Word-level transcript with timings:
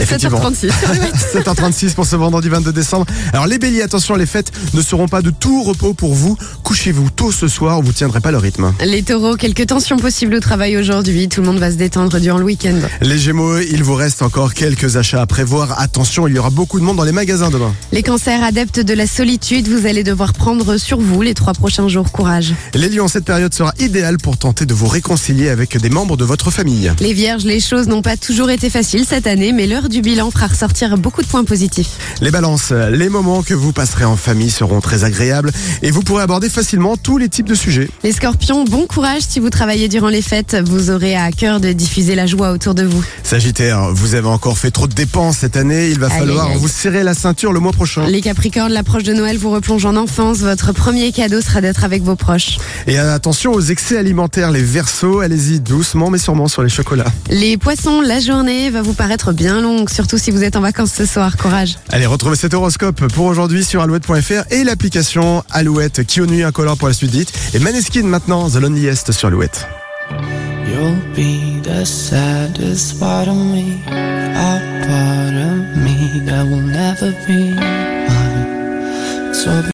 Effectivement. 0.00 0.38
7h36. 0.40 0.70
7h36 1.34 1.94
pour 1.94 2.06
ce 2.06 2.16
vendredi 2.16 2.48
22 2.48 2.72
décembre. 2.72 3.06
Alors 3.32 3.46
les 3.46 3.58
béliers, 3.58 3.82
attention, 3.82 4.16
les 4.16 4.26
fêtes 4.26 4.52
ne 4.74 4.82
seront 4.82 5.08
pas 5.08 5.22
de 5.22 5.30
tout 5.30 5.62
repos 5.62 5.94
pour 5.94 6.14
vous. 6.14 6.36
Couchez-vous 6.62 7.10
tôt 7.10 7.32
ce 7.32 7.48
soir, 7.48 7.80
vous 7.82 7.88
ne 7.88 7.92
tiendrez 7.92 8.20
pas 8.20 8.30
le 8.30 8.38
rythme. 8.38 8.72
Les 8.84 9.02
taureaux, 9.02 9.36
quelques 9.36 9.66
tensions 9.66 9.96
possibles 9.96 10.34
au 10.34 10.40
travail 10.40 10.76
aujourd'hui. 10.76 11.28
Tout 11.28 11.40
le 11.40 11.46
monde 11.46 11.58
va 11.58 11.70
se 11.70 11.76
détendre 11.76 12.18
durant 12.20 12.38
le 12.38 12.44
week-end. 12.44 12.76
Les 13.00 13.18
gémeaux, 13.18 13.58
il 13.58 13.82
vous 13.82 13.94
reste 13.94 14.22
encore 14.22 14.54
quelques 14.54 14.96
achats 14.96 15.20
à 15.20 15.26
prévoir. 15.26 15.80
Attention, 15.80 16.26
il 16.26 16.34
y 16.34 16.38
aura 16.38 16.50
beaucoup 16.50 16.80
de 16.80 16.84
monde 16.84 16.96
dans 16.96 17.04
les 17.04 17.12
magasins 17.12 17.50
demain. 17.50 17.72
Les 17.92 18.02
cancers, 18.02 18.42
adeptes 18.42 18.80
de 18.80 18.94
la 18.94 19.06
solitude, 19.06 19.68
vous 19.68 19.86
allez 19.86 20.04
devoir 20.04 20.32
prendre 20.32 20.76
sur 20.76 21.00
vous 21.00 21.22
les 21.22 21.34
trois 21.34 21.52
prochains 21.52 21.88
jours. 21.88 22.10
Courage. 22.12 22.54
Les 22.74 22.88
lions, 22.88 23.08
cette 23.08 23.24
période 23.24 23.54
sera 23.54 23.72
idéale 23.78 24.16
pour 24.18 24.36
tenter 24.36 24.66
de 24.66 24.74
vous 24.74 24.86
réconcilier 24.86 25.48
avec 25.48 25.76
des 25.76 25.90
membres 25.90 26.16
de 26.16 26.24
votre 26.24 26.50
famille. 26.50 26.92
Les 27.00 27.12
vierges, 27.12 27.44
les 27.44 27.60
choses 27.60 27.88
n'ont 27.88 28.02
pas 28.02 28.16
toujours 28.16 28.50
été 28.50 28.70
faciles 28.70 29.04
cette 29.06 29.26
année, 29.26 29.52
mais 29.52 29.66
l'heure 29.82 29.88
du 29.88 30.00
bilan 30.00 30.30
fera 30.30 30.46
ressortir 30.46 30.96
beaucoup 30.96 31.22
de 31.22 31.26
points 31.26 31.44
positifs. 31.44 31.98
Les 32.20 32.30
balances, 32.30 32.70
les 32.70 33.08
moments 33.08 33.42
que 33.42 33.54
vous 33.54 33.72
passerez 33.72 34.04
en 34.04 34.16
famille 34.16 34.50
seront 34.50 34.80
très 34.80 35.02
agréables 35.02 35.50
et 35.82 35.90
vous 35.90 36.02
pourrez 36.02 36.22
aborder 36.22 36.48
facilement 36.48 36.96
tous 36.96 37.18
les 37.18 37.28
types 37.28 37.48
de 37.48 37.54
sujets. 37.54 37.88
Les 38.04 38.12
scorpions, 38.12 38.64
bon 38.64 38.86
courage 38.86 39.22
si 39.28 39.40
vous 39.40 39.50
travaillez 39.50 39.88
durant 39.88 40.08
les 40.08 40.22
fêtes. 40.22 40.56
Vous 40.64 40.90
aurez 40.90 41.16
à 41.16 41.32
cœur 41.32 41.58
de 41.58 41.72
diffuser 41.72 42.14
la 42.14 42.26
joie 42.26 42.52
autour 42.52 42.74
de 42.74 42.84
vous. 42.84 43.02
Sagittaire, 43.22 43.92
vous 43.92 44.14
avez 44.14 44.28
encore 44.28 44.56
fait 44.58 44.70
trop 44.70 44.86
de 44.86 44.94
dépenses 44.94 45.38
cette 45.38 45.56
année, 45.56 45.88
il 45.88 45.98
va 45.98 46.10
falloir 46.10 46.50
vous 46.58 46.68
serrer 46.68 47.02
la 47.02 47.14
ceinture 47.14 47.52
le 47.52 47.60
mois 47.60 47.72
prochain. 47.72 48.06
Les 48.06 48.20
capricornes, 48.20 48.72
l'approche 48.72 49.04
de 49.04 49.14
Noël 49.14 49.38
vous 49.38 49.50
replonge 49.50 49.84
en 49.84 49.96
enfance. 49.96 50.38
Votre 50.38 50.72
premier 50.72 51.10
cadeau 51.12 51.40
sera 51.40 51.60
d'être 51.60 51.84
avec 51.84 52.02
vos 52.02 52.16
proches. 52.16 52.58
Et 52.86 52.98
attention 52.98 53.52
aux 53.52 53.60
excès 53.60 53.96
alimentaires, 53.96 54.50
les 54.50 54.62
versos, 54.62 55.20
allez-y 55.20 55.60
doucement 55.60 56.10
mais 56.10 56.18
sûrement 56.18 56.46
sur 56.46 56.62
les 56.62 56.68
chocolats. 56.68 57.10
Les 57.30 57.56
poissons, 57.56 58.00
la 58.00 58.20
journée 58.20 58.70
va 58.70 58.82
vous 58.82 58.94
paraître 58.94 59.32
bien 59.32 59.60
longue, 59.60 59.71
surtout 59.88 60.18
si 60.18 60.30
vous 60.30 60.42
êtes 60.42 60.56
en 60.56 60.60
vacances 60.60 60.92
ce 60.92 61.06
soir. 61.06 61.36
Courage. 61.36 61.78
Allez, 61.90 62.06
retrouvez 62.06 62.36
cet 62.36 62.54
horoscope 62.54 63.06
pour 63.08 63.26
aujourd'hui 63.26 63.64
sur 63.64 63.82
alouette.fr 63.82 64.50
et 64.50 64.64
l'application 64.64 65.44
Alouette 65.50 66.04
qui 66.04 66.20
au 66.20 66.26
nuit 66.26 66.42
incolore 66.42 66.76
pour 66.76 66.88
la 66.88 66.94
suite 66.94 67.10
dite. 67.10 67.32
Et 67.54 67.58
Maneskin 67.58 68.04
maintenant, 68.04 68.48
The 68.48 68.56
Loneliest 68.56 69.12
sur 69.12 69.28
Alouette. 69.28 69.66
You'll 70.66 70.96
be 71.14 71.60
the 71.62 71.84
saddest 71.84 72.98
part 72.98 73.28
of 73.28 73.36
me, 73.36 73.78
a 73.86 74.60
part 74.86 75.34
of 75.34 75.76
me 75.76 76.24
that 76.26 76.44
will 76.44 76.62
never 76.62 77.12
be 77.26 77.54
mine. 77.54 79.34
So 79.34 79.62